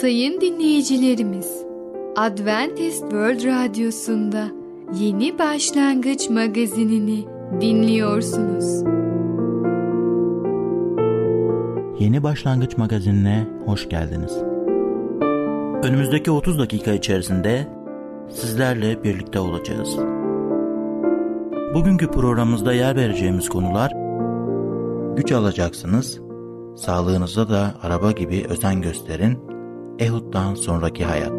[0.00, 1.64] Sayın dinleyicilerimiz,
[2.16, 4.48] Adventist World Radyosu'nda
[5.00, 7.24] Yeni Başlangıç magazinini
[7.60, 8.82] dinliyorsunuz.
[11.98, 14.36] Yeni Başlangıç magazinine hoş geldiniz.
[15.82, 17.66] Önümüzdeki 30 dakika içerisinde
[18.30, 19.96] sizlerle birlikte olacağız.
[21.74, 23.92] Bugünkü programımızda yer vereceğimiz konular
[25.16, 26.20] güç alacaksınız,
[26.76, 29.49] sağlığınıza da araba gibi özen gösterin,
[30.00, 31.32] Ehud'dan sonraki hayat.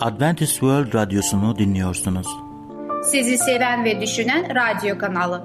[0.00, 2.26] Adventist World Radyosu'nu dinliyorsunuz.
[3.04, 5.44] Sizi seven ve düşünen radyo kanalı.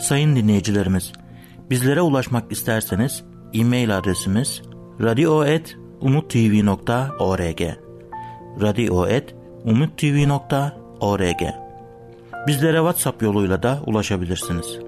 [0.00, 1.12] Sayın dinleyicilerimiz,
[1.70, 3.24] bizlere ulaşmak isterseniz
[3.54, 4.62] e-mail adresimiz
[5.00, 7.60] radio.umutv.org
[8.60, 9.37] radio.umutv.org
[12.46, 14.78] Bizlere WhatsApp yoluyla da ulaşabilirsiniz.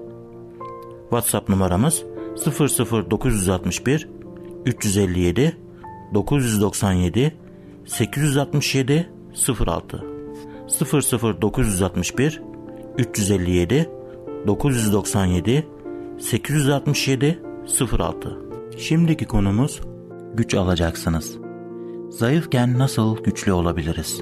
[1.01, 2.03] WhatsApp numaramız
[2.45, 4.07] 00961
[4.65, 5.57] 357
[6.13, 7.35] 997
[7.85, 9.09] 867
[9.67, 10.05] 06
[11.41, 12.41] 00961
[12.97, 13.89] 357
[14.47, 15.67] 997
[16.19, 17.39] 867
[17.91, 18.37] 06
[18.77, 19.81] Şimdiki konumuz
[20.33, 21.37] güç alacaksınız.
[22.09, 24.21] Zayıfken nasıl güçlü olabiliriz?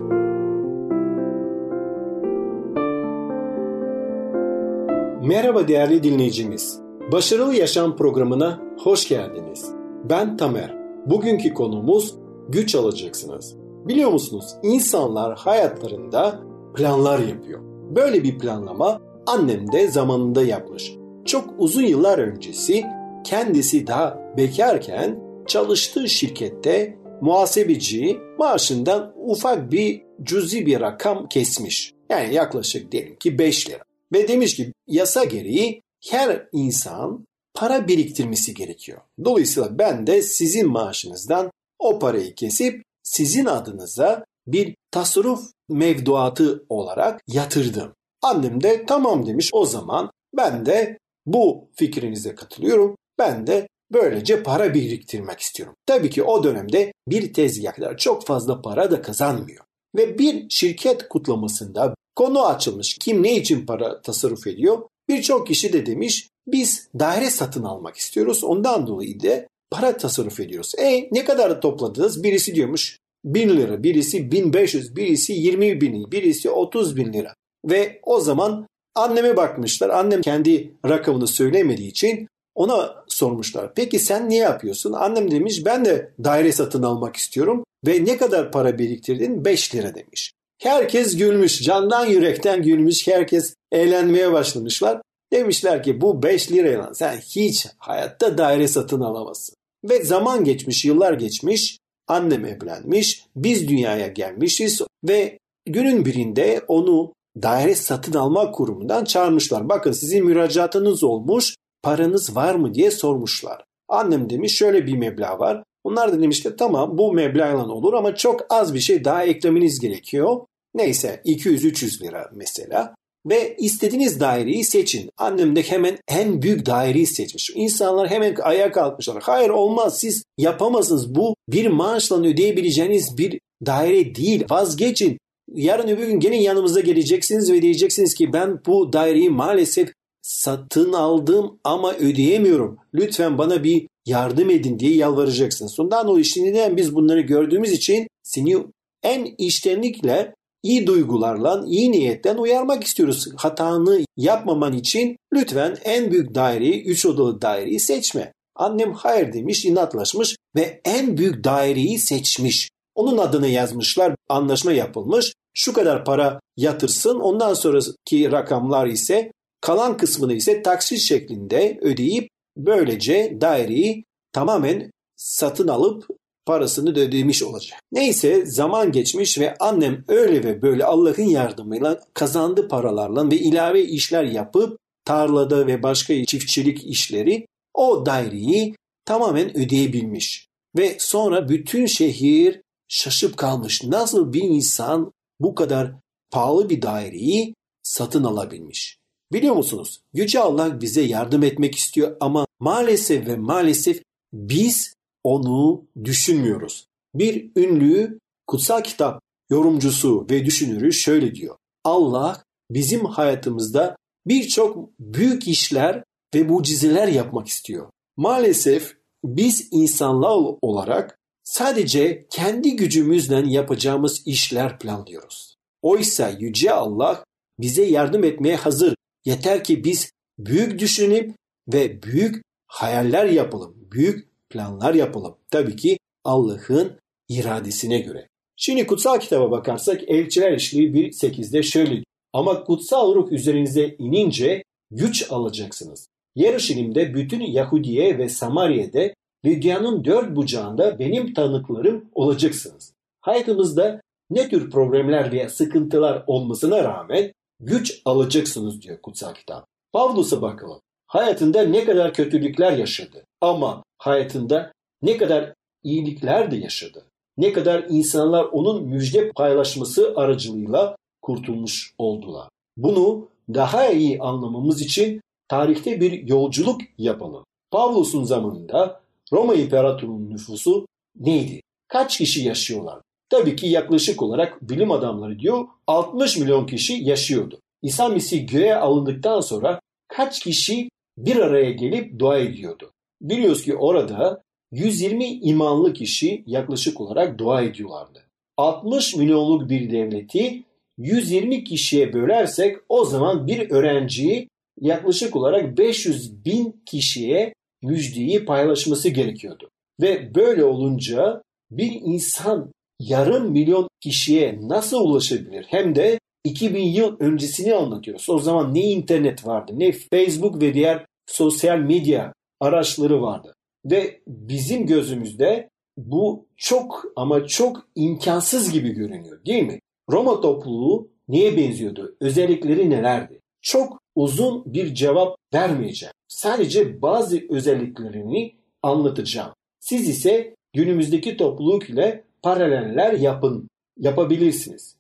[5.29, 6.79] Merhaba değerli dinleyicimiz.
[7.11, 9.71] Başarılı Yaşam programına hoş geldiniz.
[10.09, 10.75] Ben Tamer.
[11.05, 12.15] Bugünkü konumuz
[12.47, 13.55] güç alacaksınız.
[13.87, 16.39] Biliyor musunuz insanlar hayatlarında
[16.75, 17.59] planlar yapıyor.
[17.95, 20.93] Böyle bir planlama annem de zamanında yapmış.
[21.25, 22.85] Çok uzun yıllar öncesi
[23.23, 31.93] kendisi daha bekarken çalıştığı şirkette muhasebeci maaşından ufak bir cüzi bir rakam kesmiş.
[32.09, 33.88] Yani yaklaşık diyelim ki 5 lira.
[34.13, 39.01] Ve demiş ki yasa gereği her insan para biriktirmesi gerekiyor.
[39.25, 47.93] Dolayısıyla ben de sizin maaşınızdan o parayı kesip sizin adınıza bir tasarruf mevduatı olarak yatırdım.
[48.21, 52.95] Annem de tamam demiş o zaman ben de bu fikrinize katılıyorum.
[53.19, 55.75] Ben de böylece para biriktirmek istiyorum.
[55.85, 59.65] Tabii ki o dönemde bir tezgahlar çok fazla para da kazanmıyor.
[59.95, 62.97] Ve bir şirket kutlamasında konu açılmış.
[62.99, 64.81] Kim ne için para tasarruf ediyor?
[65.09, 68.43] Birçok kişi de demiş biz daire satın almak istiyoruz.
[68.43, 70.73] Ondan dolayı da para tasarruf ediyoruz.
[70.79, 72.23] E ne kadar topladınız?
[72.23, 77.33] Birisi diyormuş 1000 lira, birisi 1500, birisi 20 bin, birisi 30 bin lira.
[77.65, 79.89] Ve o zaman anneme bakmışlar.
[79.89, 83.73] Annem kendi rakamını söylemediği için ona sormuşlar.
[83.75, 84.93] Peki sen niye yapıyorsun?
[84.93, 87.63] Annem demiş ben de daire satın almak istiyorum.
[87.87, 89.45] Ve ne kadar para biriktirdin?
[89.45, 90.33] 5 lira demiş.
[90.59, 91.61] Herkes gülmüş.
[91.61, 93.07] Candan yürekten gülmüş.
[93.07, 95.01] Herkes eğlenmeye başlamışlar.
[95.33, 99.55] Demişler ki bu 5 lirayla sen hiç hayatta daire satın alamazsın.
[99.83, 101.77] Ve zaman geçmiş, yıllar geçmiş.
[102.07, 109.69] Annem evlenmiş, biz dünyaya gelmişiz ve günün birinde onu daire satın alma kurumundan çağırmışlar.
[109.69, 113.63] Bakın sizin müracaatınız olmuş, paranız var mı diye sormuşlar.
[113.87, 115.63] Annem demiş şöyle bir meblağ var.
[115.89, 120.45] Onlar da demişler tamam bu meblağla olur ama çok az bir şey daha eklemeniz gerekiyor.
[120.73, 122.95] Neyse 200-300 lira mesela.
[123.25, 125.09] Ve istediğiniz daireyi seçin.
[125.17, 127.51] Annem de hemen en büyük daireyi seçmiş.
[127.55, 129.17] İnsanlar hemen ayağa kalkmışlar.
[129.21, 131.15] Hayır olmaz siz yapamazsınız.
[131.15, 134.45] Bu bir maaşla ödeyebileceğiniz bir daire değil.
[134.49, 135.17] Vazgeçin.
[135.55, 139.89] Yarın öbür gün gene yanımıza geleceksiniz ve diyeceksiniz ki ben bu daireyi maalesef
[140.29, 142.77] satın aldım ama ödeyemiyorum.
[142.93, 145.79] Lütfen bana bir yardım edin diye yalvaracaksınız.
[145.79, 148.57] Ondan dolayı şimdiden biz bunları gördüğümüz için seni
[149.03, 153.27] en iştenlikle iyi duygularla, iyi niyetten uyarmak istiyoruz.
[153.35, 158.33] Hatanı yapmaman için lütfen en büyük daireyi, 3 odalı daireyi seçme.
[158.55, 162.69] Annem hayır demiş, inatlaşmış ve en büyük daireyi seçmiş.
[162.95, 165.33] Onun adını yazmışlar, anlaşma yapılmış.
[165.53, 173.37] Şu kadar para yatırsın, ondan sonraki rakamlar ise kalan kısmını ise taksit şeklinde ödeyip böylece
[173.41, 176.07] daireyi tamamen satın alıp
[176.45, 177.79] parasını ödemiş olacak.
[177.91, 184.23] Neyse zaman geçmiş ve annem öyle ve böyle Allah'ın yardımıyla kazandı paralarla ve ilave işler
[184.23, 190.47] yapıp tarlada ve başka çiftçilik işleri o daireyi tamamen ödeyebilmiş.
[190.77, 193.83] Ve sonra bütün şehir şaşıp kalmış.
[193.83, 195.93] Nasıl bir insan bu kadar
[196.31, 198.98] pahalı bir daireyi satın alabilmiş?
[199.31, 200.01] Biliyor musunuz?
[200.13, 204.01] Yüce Allah bize yardım etmek istiyor ama maalesef ve maalesef
[204.33, 204.93] biz
[205.23, 206.87] onu düşünmüyoruz.
[207.15, 211.55] Bir ünlü kutsal kitap yorumcusu ve düşünürü şöyle diyor.
[211.83, 213.95] Allah bizim hayatımızda
[214.25, 216.03] birçok büyük işler
[216.35, 217.89] ve mucizeler yapmak istiyor.
[218.17, 225.55] Maalesef biz insanlar olarak sadece kendi gücümüzle yapacağımız işler planlıyoruz.
[225.81, 227.23] Oysa Yüce Allah
[227.59, 228.95] bize yardım etmeye hazır.
[229.25, 231.35] Yeter ki biz büyük düşünüp
[231.73, 235.35] ve büyük hayaller yapalım, büyük planlar yapalım.
[235.51, 236.99] Tabii ki Allah'ın
[237.29, 238.27] iradesine göre.
[238.55, 246.07] Şimdi kutsal kitaba bakarsak Elçiler İşliği 1.8'de şöyle ama kutsal ruh üzerinize inince güç alacaksınız.
[246.35, 249.13] Yeruşalim'de bütün Yahudiye ve Samarya'da
[249.45, 252.93] ve dünyanın dört bucağında benim tanıklarım olacaksınız.
[253.21, 259.65] Hayatımızda ne tür problemler veya sıkıntılar olmasına rağmen güç alacaksınız diyor kutsal kitap.
[259.93, 260.79] Pavlus'a bakalım.
[261.07, 264.71] Hayatında ne kadar kötülükler yaşadı ama hayatında
[265.01, 265.53] ne kadar
[265.83, 267.05] iyilikler de yaşadı.
[267.37, 272.49] Ne kadar insanlar onun müjde paylaşması aracılığıyla kurtulmuş oldular.
[272.77, 277.43] Bunu daha iyi anlamamız için tarihte bir yolculuk yapalım.
[277.71, 279.01] Pavlus'un zamanında
[279.33, 280.85] Roma İmparatorluğu'nun nüfusu
[281.19, 281.61] neydi?
[281.87, 283.01] Kaç kişi yaşıyorlar?
[283.29, 287.59] Tabii ki yaklaşık olarak bilim adamları diyor 60 milyon kişi yaşıyordu.
[287.81, 292.91] İsa Mesih göğe alındıktan sonra kaç kişi bir araya gelip dua ediyordu?
[293.21, 298.23] Biliyoruz ki orada 120 imanlı kişi yaklaşık olarak dua ediyorlardı.
[298.57, 300.63] 60 milyonluk bir devleti
[300.97, 304.49] 120 kişiye bölersek o zaman bir öğrenciyi
[304.81, 309.69] yaklaşık olarak 500 bin kişiye müjdeyi paylaşması gerekiyordu.
[310.01, 311.41] Ve böyle olunca
[311.71, 315.65] bir insan yarım milyon kişiye nasıl ulaşabilir?
[315.69, 318.29] Hem de 2000 yıl öncesini anlatıyoruz.
[318.29, 323.53] O zaman ne internet vardı, ne Facebook ve diğer sosyal medya araçları vardı.
[323.85, 329.79] Ve bizim gözümüzde bu çok ama çok imkansız gibi görünüyor değil mi?
[330.11, 332.15] Roma topluluğu neye benziyordu?
[332.19, 333.39] Özellikleri nelerdi?
[333.61, 336.13] Çok uzun bir cevap vermeyeceğim.
[336.27, 339.53] Sadece bazı özelliklerini anlatacağım.
[339.79, 344.95] Siz ise günümüzdeki topluluk ile paraleller yapın, yapabilirsiniz.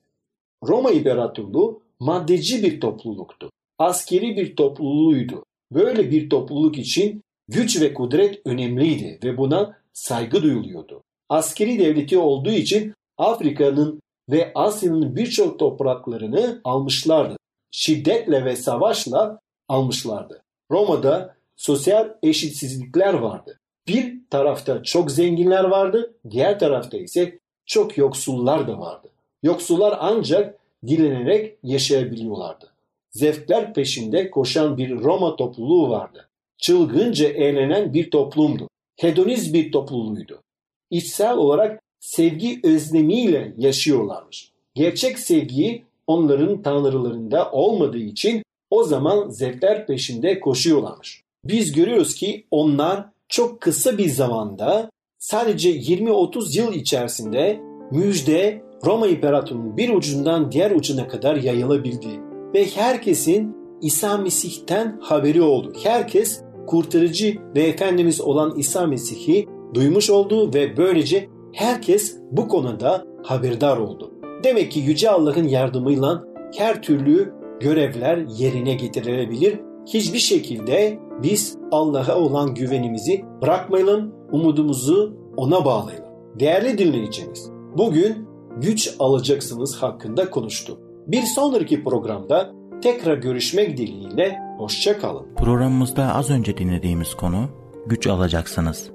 [0.63, 3.49] Roma İmparatorluğu maddeci bir topluluktu.
[3.77, 5.43] Askeri bir topluluğuydu.
[5.71, 11.03] Böyle bir topluluk için güç ve kudret önemliydi ve buna saygı duyuluyordu.
[11.29, 17.37] Askeri devleti olduğu için Afrika'nın ve Asya'nın birçok topraklarını almışlardı.
[17.71, 20.41] Şiddetle ve savaşla almışlardı.
[20.71, 23.59] Roma'da sosyal eşitsizlikler vardı.
[23.89, 29.07] Bir tarafta çok zenginler vardı, diğer tarafta ise çok yoksullar da vardı.
[29.43, 32.71] Yoksullar ancak dilenerek yaşayabiliyorlardı.
[33.11, 36.27] Zevkler peşinde koşan bir Roma topluluğu vardı.
[36.57, 38.69] Çılgınca eğlenen bir toplumdu.
[38.97, 40.41] Hedoniz bir topluluğuydu.
[40.89, 44.51] İçsel olarak sevgi özlemiyle yaşıyorlarmış.
[44.75, 51.23] Gerçek sevgiyi onların tanrılarında olmadığı için o zaman zevkler peşinde koşuyorlarmış.
[51.43, 57.59] Biz görüyoruz ki onlar çok kısa bir zamanda sadece 20-30 yıl içerisinde
[57.91, 62.19] müjde Roma İmparatorluğu'nun bir ucundan diğer ucuna kadar yayılabildi.
[62.53, 65.73] Ve herkesin İsa Mesih'ten haberi oldu.
[65.83, 73.77] Herkes kurtarıcı ve Efendimiz olan İsa Mesih'i duymuş oldu ve böylece herkes bu konuda haberdar
[73.77, 74.13] oldu.
[74.43, 76.23] Demek ki Yüce Allah'ın yardımıyla
[76.57, 79.59] her türlü görevler yerine getirilebilir.
[79.85, 86.09] Hiçbir şekilde biz Allah'a olan güvenimizi bırakmayalım, umudumuzu ona bağlayalım.
[86.39, 90.77] Değerli dinleyicimiz, bugün güç alacaksınız hakkında konuştuk.
[91.07, 95.35] Bir sonraki programda tekrar görüşmek dileğiyle hoşça kalın.
[95.35, 97.49] Programımızda az önce dinlediğimiz konu
[97.87, 98.89] güç alacaksınız.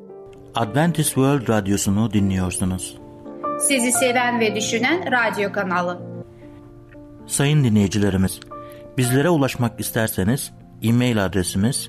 [0.54, 2.98] Adventist World Radyosu'nu dinliyorsunuz.
[3.60, 6.00] Sizi seven ve düşünen radyo kanalı.
[7.26, 8.40] Sayın dinleyicilerimiz,
[8.98, 10.52] bizlere ulaşmak isterseniz
[10.82, 11.88] e-mail adresimiz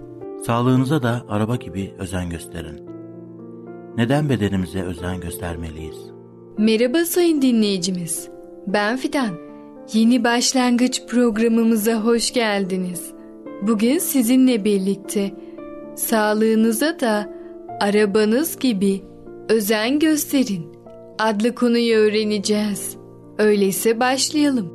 [0.45, 2.81] sağlığınıza da araba gibi özen gösterin.
[3.97, 5.97] Neden bedenimize özen göstermeliyiz?
[6.57, 8.29] Merhaba sayın dinleyicimiz.
[8.67, 9.35] Ben Fidan.
[9.93, 13.11] Yeni başlangıç programımıza hoş geldiniz.
[13.61, 15.31] Bugün sizinle birlikte
[15.95, 17.33] sağlığınıza da
[17.79, 19.01] arabanız gibi
[19.49, 20.65] özen gösterin
[21.19, 22.97] adlı konuyu öğreneceğiz.
[23.37, 24.73] Öyleyse başlayalım.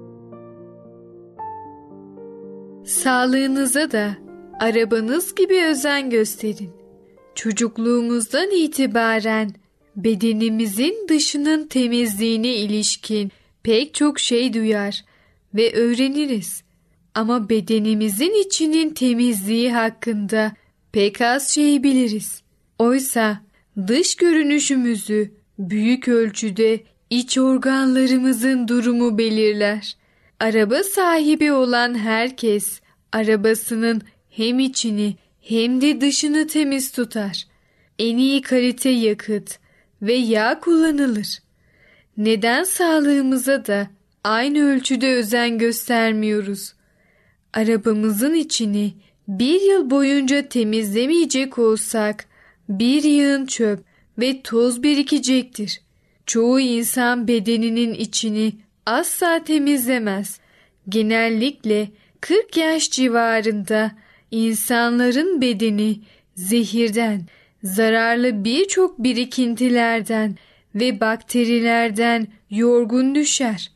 [2.85, 4.26] Sağlığınıza da
[4.61, 6.71] arabanız gibi özen gösterin.
[7.35, 9.55] Çocukluğumuzdan itibaren
[9.97, 13.33] bedenimizin dışının temizliğine ilişkin
[13.63, 15.05] pek çok şey duyar
[15.55, 16.63] ve öğreniriz.
[17.15, 20.53] Ama bedenimizin içinin temizliği hakkında
[20.93, 22.43] pek az şey biliriz.
[22.79, 23.43] Oysa
[23.87, 29.97] dış görünüşümüzü büyük ölçüde iç organlarımızın durumu belirler.
[30.41, 32.81] Araba sahibi olan herkes
[33.13, 34.03] arabasının
[34.37, 37.47] hem içini hem de dışını temiz tutar.
[37.99, 39.59] En iyi kalite yakıt
[40.03, 41.39] ve yağ kullanılır.
[42.17, 43.89] Neden sağlığımıza da
[44.25, 46.73] aynı ölçüde özen göstermiyoruz?
[47.53, 48.95] Arabamızın içini
[49.29, 52.25] bir yıl boyunca temizlemeyecek olsak
[52.69, 53.85] bir yığın çöp
[54.19, 55.81] ve toz birikecektir.
[56.27, 58.53] Çoğu insan bedeninin içini
[58.87, 60.41] asla temizlemez.
[60.89, 61.89] Genellikle
[62.21, 63.93] 40 yaş civarında
[64.31, 66.01] insanların bedeni
[66.35, 67.27] zehirden,
[67.63, 70.37] zararlı birçok birikintilerden
[70.75, 73.73] ve bakterilerden yorgun düşer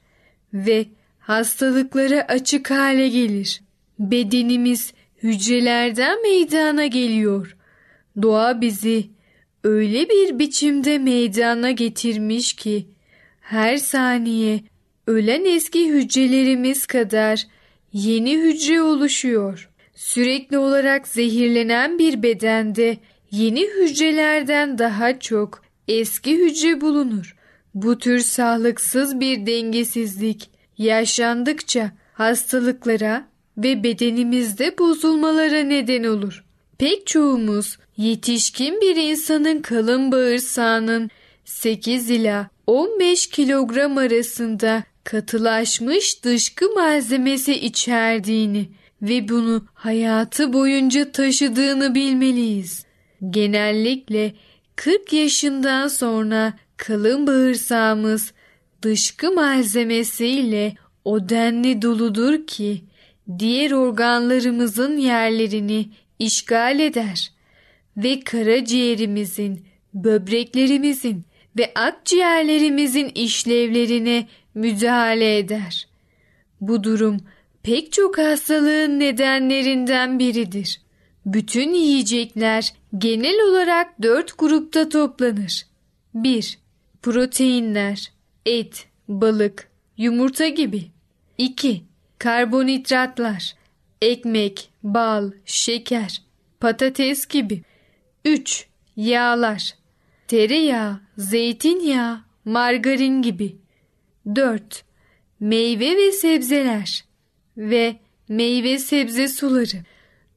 [0.55, 0.87] ve
[1.19, 3.61] hastalıklara açık hale gelir.
[3.99, 4.93] Bedenimiz
[5.23, 7.57] hücrelerden meydana geliyor.
[8.23, 9.07] Doğa bizi
[9.65, 12.87] öyle bir biçimde meydana getirmiş ki
[13.41, 14.61] her saniye
[15.07, 17.47] ölen eski hücrelerimiz kadar
[17.93, 19.70] yeni hücre oluşuyor.
[20.01, 22.99] Sürekli olarak zehirlenen bir bedende
[23.31, 27.37] yeni hücrelerden daha çok eski hücre bulunur.
[27.75, 33.29] Bu tür sağlıksız bir dengesizlik yaşandıkça hastalıklara
[33.59, 36.45] ve bedenimizde bozulmalara neden olur.
[36.79, 41.11] Pek çoğumuz yetişkin bir insanın kalın bağırsağının
[41.45, 48.69] 8 ila 15 kilogram arasında katılaşmış dışkı malzemesi içerdiğini
[49.03, 52.85] ve bunu hayatı boyunca taşıdığını bilmeliyiz.
[53.31, 54.35] Genellikle
[54.77, 58.33] 40 yaşından sonra kalın bağırsağımız
[58.83, 62.85] dışkı malzemesiyle o denli doludur ki
[63.39, 65.89] diğer organlarımızın yerlerini
[66.19, 67.33] işgal eder
[67.97, 71.25] ve karaciğerimizin, böbreklerimizin
[71.59, 75.89] ve akciğerlerimizin işlevlerine müdahale eder.
[76.61, 77.17] Bu durum
[77.63, 80.81] pek çok hastalığın nedenlerinden biridir.
[81.27, 85.67] Bütün yiyecekler genel olarak dört grupta toplanır.
[86.15, 86.59] 1.
[87.03, 88.13] Proteinler,
[88.47, 90.85] et, balık, yumurta gibi.
[91.39, 91.83] 2.
[92.19, 93.55] Karbonhidratlar,
[94.03, 96.23] ekmek, bal, şeker,
[96.61, 97.63] patates gibi.
[98.25, 98.67] 3.
[98.97, 99.75] Yağlar,
[100.29, 103.57] tereyağı, zeytinyağı, margarin gibi.
[104.35, 104.85] 4.
[105.41, 107.10] Meyve ve sebzeler
[107.57, 107.97] ve
[108.29, 109.85] meyve sebze suları.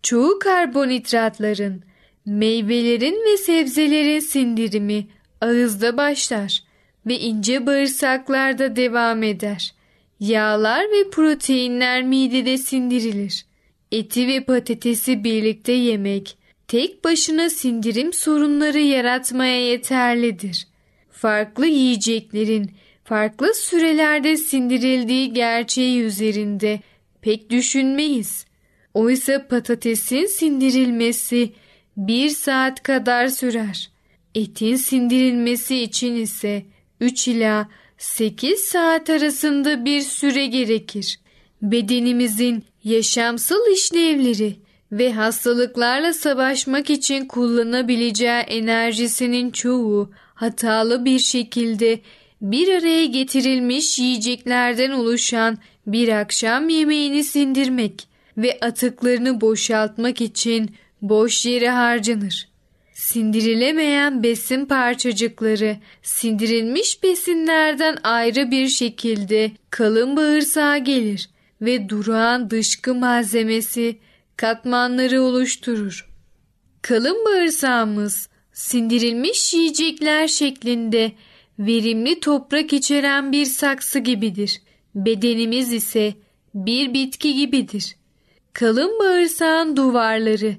[0.04, 1.84] Çoğu karbonhidratların,
[2.26, 5.08] meyvelerin ve sebzelerin sindirimi
[5.42, 6.64] ağızda başlar
[7.06, 9.74] ve ince bağırsaklarda devam eder.
[10.20, 13.46] Yağlar ve proteinler midede sindirilir.
[13.92, 20.68] Eti ve patatesi birlikte yemek tek başına sindirim sorunları yaratmaya yeterlidir.
[21.12, 22.72] Farklı yiyeceklerin
[23.04, 26.80] farklı sürelerde sindirildiği gerçeği üzerinde
[27.24, 28.46] pek düşünmeyiz.
[28.94, 31.54] Oysa patatesin sindirilmesi
[31.98, 33.92] bir saat kadar sürer.
[34.36, 36.66] Etin sindirilmesi için ise
[37.00, 41.20] 3 ila 8 saat arasında bir süre gerekir.
[41.62, 44.56] Bedenimizin yaşamsal işlevleri
[44.92, 52.00] ve hastalıklarla savaşmak için kullanabileceği enerjisinin çoğu hatalı bir şekilde
[52.44, 55.58] bir araya getirilmiş yiyeceklerden oluşan
[55.88, 58.08] bir akşam yemeğini sindirmek
[58.38, 62.50] ve atıklarını boşaltmak için boş yere harcanır.
[62.94, 71.30] Sindirilemeyen besin parçacıkları sindirilmiş besinlerden ayrı bir şekilde kalın bağırsağa gelir
[71.62, 73.98] ve durağan dışkı malzemesi
[74.38, 76.10] katmanları oluşturur.
[76.82, 81.12] Kalın bağırsağımız sindirilmiş yiyecekler şeklinde
[81.60, 84.62] verimli toprak içeren bir saksı gibidir.
[84.96, 86.14] Bedenimiz ise
[86.56, 87.96] bir bitki gibidir.
[88.54, 90.56] Kalın bağırsağın duvarları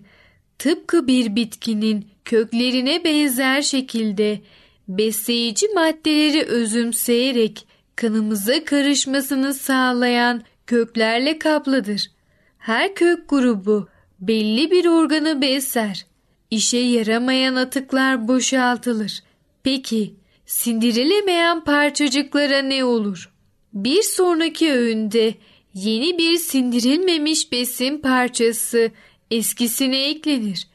[0.59, 4.41] tıpkı bir bitkinin köklerine benzer şekilde
[4.89, 12.11] besleyici maddeleri özümseyerek kanımıza karışmasını sağlayan köklerle kaplıdır.
[12.59, 13.89] Her kök grubu
[14.21, 16.07] belli bir organı besler.
[16.51, 19.23] İşe yaramayan atıklar boşaltılır.
[19.63, 20.15] Peki
[20.47, 23.35] sindirilemeyen parçacıklara ne olur?
[23.75, 25.35] bir sonraki öğünde
[25.75, 28.91] yeni bir sindirilmemiş besin parçası
[29.31, 30.69] eskisine eklenir.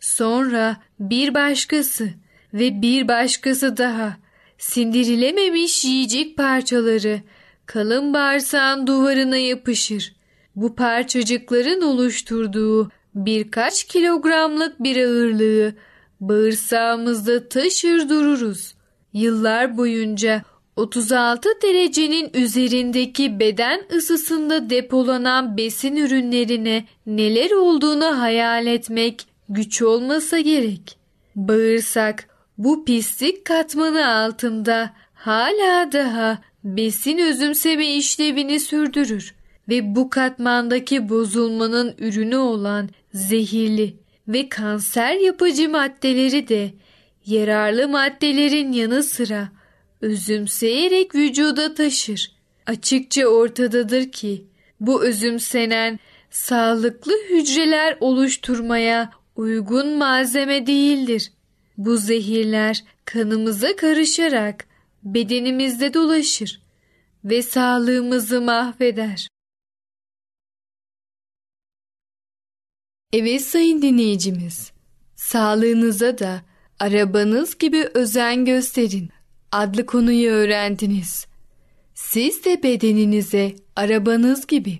[0.00, 2.08] Sonra bir başkası
[2.54, 4.16] ve bir başkası daha
[4.58, 7.20] sindirilememiş yiyecek parçaları
[7.66, 10.14] kalın bağırsağın duvarına yapışır.
[10.56, 15.74] Bu parçacıkların oluşturduğu birkaç kilogramlık bir ağırlığı
[16.20, 18.74] bağırsağımızda taşır dururuz.
[19.14, 20.42] Yıllar boyunca
[20.76, 30.96] 36 derecenin üzerindeki beden ısısında depolanan besin ürünlerine neler olduğunu hayal etmek güç olmasa gerek.
[31.36, 32.28] Bağırsak
[32.58, 39.34] bu pislik katmanı altında hala daha besin özümseme işlevini sürdürür
[39.68, 43.96] ve bu katmandaki bozulmanın ürünü olan zehirli
[44.28, 46.70] ve kanser yapıcı maddeleri de
[47.26, 49.48] yararlı maddelerin yanı sıra
[50.00, 52.32] özümseyerek vücuda taşır.
[52.66, 54.44] Açıkça ortadadır ki
[54.80, 55.98] bu özümsenen
[56.30, 61.32] sağlıklı hücreler oluşturmaya uygun malzeme değildir.
[61.76, 64.66] Bu zehirler kanımıza karışarak
[65.02, 66.62] bedenimizde dolaşır
[67.24, 69.28] ve sağlığımızı mahveder.
[73.12, 74.72] Evet sayın dinleyicimiz,
[75.16, 76.42] sağlığınıza da
[76.84, 79.10] arabanız gibi özen gösterin
[79.52, 81.26] adlı konuyu öğrendiniz.
[81.94, 84.78] Siz de bedeninize arabanız gibi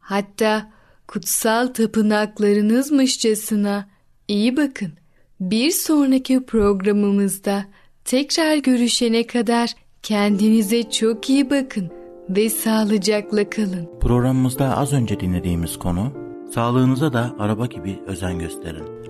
[0.00, 0.70] hatta
[1.08, 3.88] kutsal tapınaklarınızmışçasına
[4.28, 4.92] iyi bakın.
[5.40, 7.64] Bir sonraki programımızda
[8.04, 11.90] tekrar görüşene kadar kendinize çok iyi bakın
[12.28, 13.88] ve sağlıcakla kalın.
[14.00, 16.12] Programımızda az önce dinlediğimiz konu
[16.54, 19.09] sağlığınıza da araba gibi özen gösterin.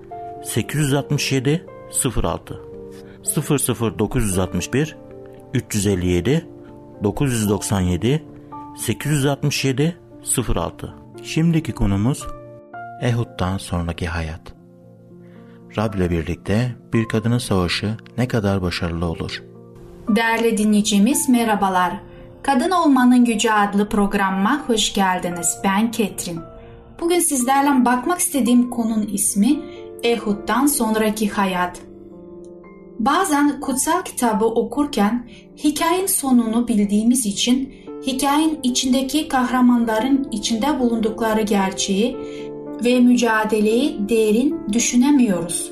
[0.43, 1.65] 867
[2.23, 2.61] 06
[3.23, 4.97] 00961
[5.53, 6.47] 357
[7.03, 8.23] 997
[8.77, 9.97] 867
[10.55, 12.27] 06 Şimdiki konumuz
[13.01, 14.53] Ehud'dan sonraki hayat.
[15.77, 19.43] Rab ile birlikte bir kadının savaşı ne kadar başarılı olur?
[20.09, 21.93] Değerli dinleyicimiz merhabalar.
[22.43, 25.57] Kadın Olmanın Gücü adlı programıma hoş geldiniz.
[25.63, 26.39] Ben Ketrin.
[26.99, 29.59] Bugün sizlerle bakmak istediğim konunun ismi
[30.03, 31.79] Ehud'dan sonraki hayat.
[32.99, 35.29] Bazen kutsal kitabı okurken
[35.63, 37.73] hikayenin sonunu bildiğimiz için
[38.05, 42.17] hikayenin içindeki kahramanların içinde bulundukları gerçeği
[42.85, 45.71] ve mücadeleyi derin düşünemiyoruz.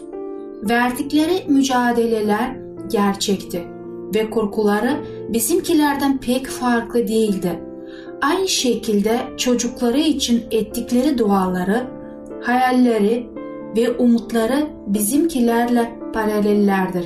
[0.69, 2.55] Verdikleri mücadeleler
[2.91, 3.67] gerçekti
[4.15, 4.97] ve korkuları
[5.29, 7.59] bizimkilerden pek farklı değildi.
[8.21, 11.87] Aynı şekilde çocukları için ettikleri duaları,
[12.41, 13.29] hayalleri
[13.75, 17.05] ve umutları bizimkilerle paralellerdir.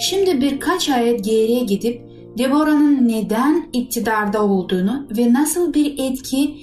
[0.00, 6.56] Şimdi birkaç ayet geriye gidip Deborah'ın neden iktidarda olduğunu ve nasıl bir etki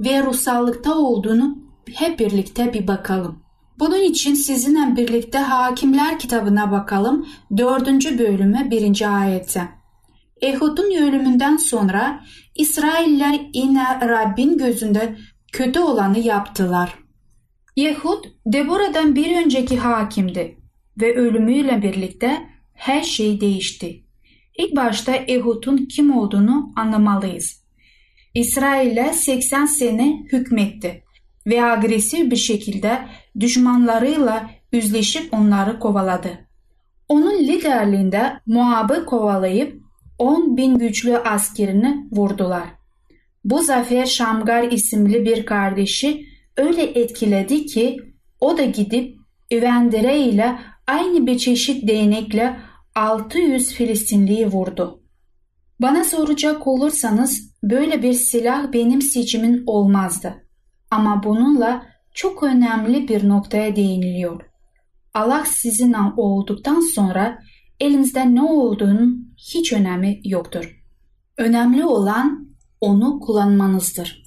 [0.00, 1.58] ve ruhsallıkta olduğunu
[1.94, 3.38] hep birlikte bir bakalım.
[3.78, 8.18] Bunun için sizinle birlikte Hakimler kitabına bakalım 4.
[8.18, 9.20] bölümü 1.
[9.22, 9.68] ayette.
[10.40, 12.20] Ehud'un ölümünden sonra
[12.54, 15.16] İsrailler yine Rabbin gözünde
[15.52, 16.94] kötü olanı yaptılar.
[17.76, 20.56] Yehud Deborah'dan bir önceki hakimdi
[21.00, 22.38] ve ölümüyle birlikte
[22.74, 24.04] her şey değişti.
[24.58, 27.64] İlk başta Ehud'un kim olduğunu anlamalıyız.
[28.34, 31.04] İsrail'e 80 sene hükmetti
[31.46, 32.98] ve agresif bir şekilde
[33.40, 36.48] düşmanlarıyla yüzleşip onları kovaladı.
[37.08, 39.82] Onun liderliğinde Moab'ı kovalayıp
[40.18, 42.64] 10 bin güçlü askerini vurdular.
[43.44, 46.29] Bu zafer Şamgar isimli bir kardeşi
[46.60, 47.96] öyle etkiledi ki
[48.40, 49.20] o da gidip
[49.52, 52.60] Üvendere ile aynı bir çeşit değnekle
[52.94, 55.02] 600 Filistinliyi vurdu.
[55.80, 60.34] Bana soracak olursanız böyle bir silah benim seçimin olmazdı.
[60.90, 64.42] Ama bununla çok önemli bir noktaya değiniliyor.
[65.14, 67.38] Allah sizinle olduktan sonra
[67.80, 70.82] elinizde ne olduğunun hiç önemi yoktur.
[71.38, 72.48] Önemli olan
[72.80, 74.19] onu kullanmanızdır.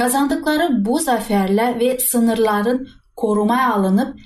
[0.00, 4.20] Kazandıkları bu zaferle ve sınırların korumaya alınıp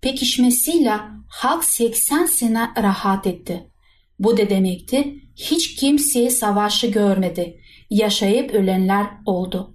[0.00, 0.94] pekişmesiyle
[1.28, 3.70] halk 80 sene rahat etti.
[4.18, 9.74] Bu da demektir hiç kimse savaşı görmedi yaşayıp ölenler oldu.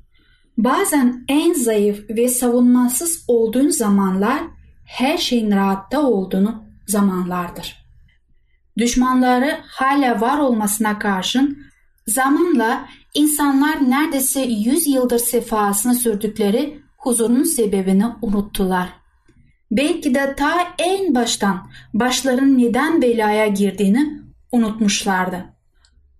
[0.57, 4.39] Bazen en zayıf ve savunmasız olduğun zamanlar
[4.85, 7.85] her şeyin rahatta olduğunu zamanlardır.
[8.77, 11.57] Düşmanları hala var olmasına karşın
[12.07, 18.89] zamanla insanlar neredeyse 100 yıldır sefasını sürdükleri huzurun sebebini unuttular.
[19.71, 25.45] Belki de ta en baştan başların neden belaya girdiğini unutmuşlardı.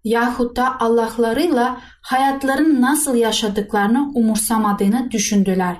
[0.03, 5.75] Yahut da Allah'larıyla hayatlarını nasıl yaşadıklarını umursamadığını düşündüler.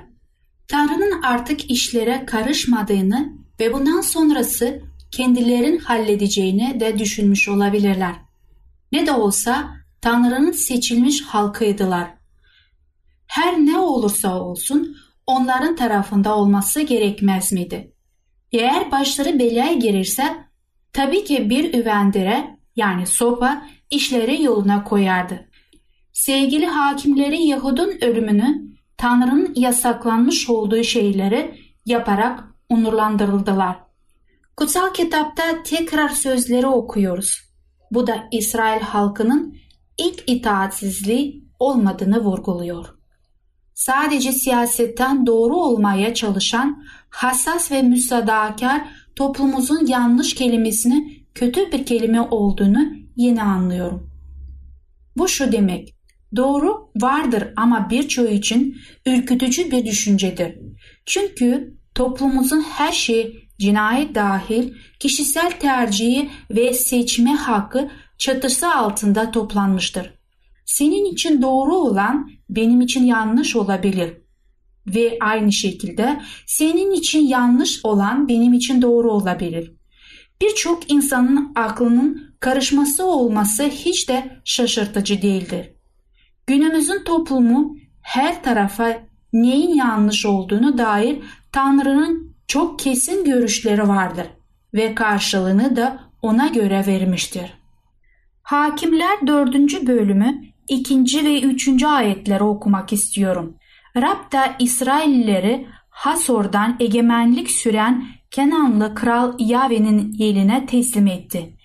[0.68, 8.14] Tanrı'nın artık işlere karışmadığını ve bundan sonrası kendilerin halledeceğini de düşünmüş olabilirler.
[8.92, 12.10] Ne de olsa Tanrı'nın seçilmiş halkıydılar.
[13.26, 17.92] Her ne olursa olsun onların tarafında olması gerekmez miydi?
[18.52, 20.36] Eğer başları belaya girirse
[20.92, 25.48] tabii ki bir üvendire yani sopa işleri yoluna koyardı.
[26.12, 33.76] Sevgili hakimleri Yahud'un ölümünü Tanrı'nın yasaklanmış olduğu şeyleri yaparak onurlandırıldılar.
[34.56, 37.42] Kutsal kitapta tekrar sözleri okuyoruz.
[37.90, 39.56] Bu da İsrail halkının
[39.98, 42.86] ilk itaatsizliği olmadığını vurguluyor.
[43.74, 48.82] Sadece siyasetten doğru olmaya çalışan hassas ve müsadakar
[49.16, 54.10] toplumumuzun yanlış kelimesini kötü bir kelime olduğunu yeni anlıyorum.
[55.16, 55.94] Bu şu demek,
[56.36, 60.58] doğru vardır ama birçoğu için ürkütücü bir düşüncedir.
[61.06, 70.14] Çünkü toplumumuzun her şeyi cinayet dahil kişisel tercihi ve seçme hakkı çatısı altında toplanmıştır.
[70.64, 74.14] Senin için doğru olan benim için yanlış olabilir
[74.86, 79.72] ve aynı şekilde senin için yanlış olan benim için doğru olabilir.
[80.42, 85.70] Birçok insanın aklının karışması olması hiç de şaşırtıcı değildir.
[86.46, 88.98] Günümüzün toplumu her tarafa
[89.32, 91.18] neyin yanlış olduğunu dair
[91.52, 94.26] Tanrı'nın çok kesin görüşleri vardır
[94.74, 97.52] ve karşılığını da ona göre vermiştir.
[98.46, 99.86] Hakimler 4.
[99.86, 101.24] bölümü 2.
[101.24, 101.82] ve 3.
[101.82, 103.56] ayetleri okumak istiyorum.
[103.96, 111.56] Rab da İsraillileri Hasor'dan egemenlik süren Kenanlı kral Yave'nin eline teslim etti.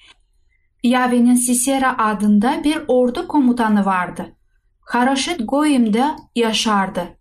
[0.84, 4.36] Yave'nin Sisera adında bir ordu komutanı vardı.
[4.80, 7.17] Haraşit Goyim'de yaşardı.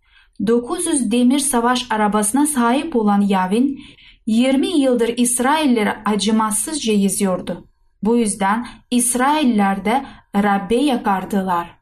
[0.47, 3.79] 900 demir savaş arabasına sahip olan Yavin
[4.25, 7.70] 20 yıldır İsrailleri acımasızca yüzüyordu.
[8.03, 11.81] Bu yüzden İsrailler de Rab'be yakardılar.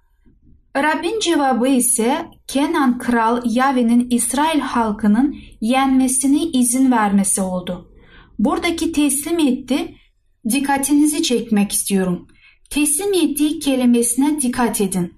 [0.77, 7.91] Rabbin cevabı ise Kenan kral Yavin'in İsrail halkının yenmesine izin vermesi oldu.
[8.39, 9.95] Buradaki teslim etti
[10.49, 12.27] dikkatinizi çekmek istiyorum.
[12.69, 15.13] Teslim ettiği kelimesine dikkat edin.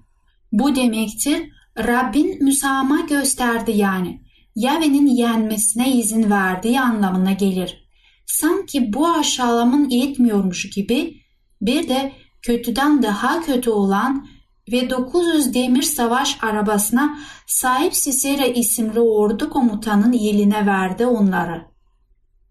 [0.52, 4.22] Bu demektir Rabbin müsamaha gösterdi yani.
[4.56, 7.81] Yave'nin yenmesine izin verdiği anlamına gelir.
[8.26, 11.22] Sanki bu aşağılamın yetmiyormuş gibi
[11.60, 14.28] bir de kötüden daha kötü olan
[14.72, 21.66] ve 900 demir savaş arabasına sahip Sisera isimli ordu komutanın eline verdi onları.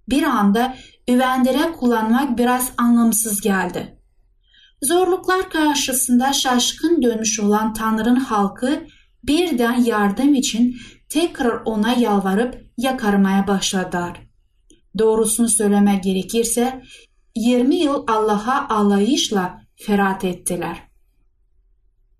[0.10, 0.76] Bir anda
[1.10, 3.98] üvendire kullanmak biraz anlamsız geldi.
[4.82, 8.88] Zorluklar karşısında şaşkın dönmüş olan Tanrı'nın halkı
[9.24, 10.76] birden yardım için
[11.10, 14.31] tekrar ona yalvarıp yakarmaya başladılar.
[14.98, 16.82] Doğrusunu söyleme gerekirse
[17.36, 20.92] 20 yıl Allah'a alayışla ferat ettiler.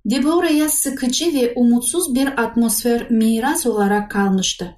[0.06, 4.78] Deborah'ya sıkıcı ve umutsuz bir atmosfer miras olarak kalmıştı.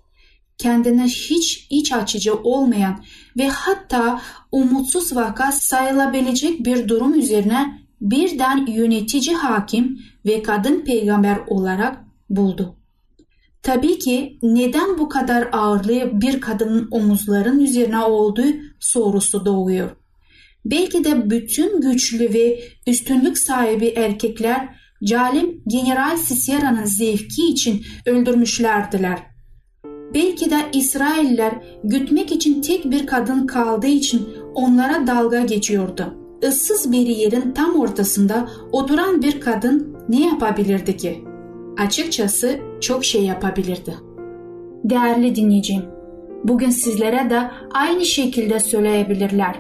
[0.58, 3.03] Kendine hiç iç açıcı olmayan
[3.38, 12.03] ve hatta umutsuz vaka sayılabilecek bir durum üzerine birden yönetici hakim ve kadın peygamber olarak
[12.29, 12.75] buldu.
[13.63, 18.45] Tabii ki neden bu kadar ağırlığı bir kadının omuzların üzerine olduğu
[18.80, 19.89] sorusu doğuyor.
[20.65, 29.19] Belki de bütün güçlü ve üstünlük sahibi erkekler Calim General Sisera'nın zevki için öldürmüşlerdiler.
[30.13, 36.13] Belki de İsrailler gütmek için tek bir kadın kaldığı için onlara dalga geçiyordu.
[36.47, 41.33] Issız bir yerin tam ortasında oturan bir kadın ne yapabilirdi ki?
[41.77, 43.95] Açıkçası çok şey yapabilirdi.
[44.83, 45.81] Değerli dinleyicim,
[46.43, 49.55] bugün sizlere de aynı şekilde söyleyebilirler.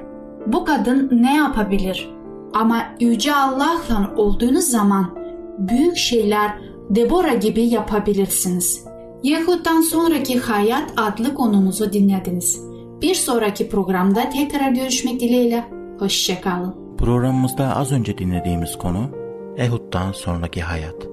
[0.47, 2.09] Bu kadın ne yapabilir?
[2.53, 5.17] Ama Yüce Allah'tan olduğunuz zaman
[5.57, 6.51] büyük şeyler
[6.89, 8.85] Debora gibi yapabilirsiniz.
[9.23, 12.61] Yahut'tan sonraki hayat adlı konumuzu dinlediniz.
[13.01, 15.63] Bir sonraki programda tekrar görüşmek dileğiyle.
[15.99, 16.75] Hoşçakalın.
[16.97, 19.09] Programımızda az önce dinlediğimiz konu
[19.57, 21.12] Ehud'dan sonraki hayat.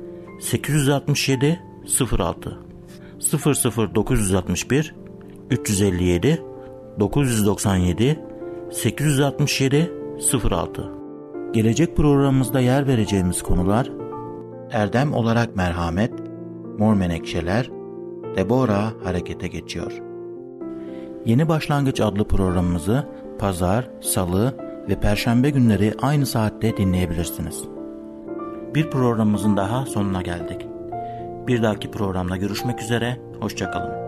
[0.41, 1.59] 867
[2.11, 2.57] 06
[3.95, 4.95] 00961
[5.49, 6.43] 357
[6.99, 8.19] 997
[8.71, 9.91] 867
[10.49, 10.91] 06
[11.53, 13.91] Gelecek programımızda yer vereceğimiz konular
[14.71, 16.13] Erdem olarak merhamet,
[16.77, 17.69] Mor Menekşeler,
[18.35, 20.01] Debora harekete geçiyor.
[21.25, 23.07] Yeni Başlangıç adlı programımızı
[23.39, 24.57] pazar, salı
[24.89, 27.70] ve perşembe günleri aynı saatte dinleyebilirsiniz.
[28.75, 30.67] Bir programımızın daha sonuna geldik.
[31.47, 34.00] Bir dahaki programda görüşmek üzere, hoşçakalın.